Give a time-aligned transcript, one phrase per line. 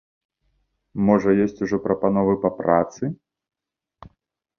[1.09, 3.03] Можа, ёсць ужо прапановы па працы?